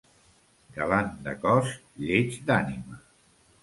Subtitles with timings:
[0.77, 3.03] Galant de cos, lleig d'ànima.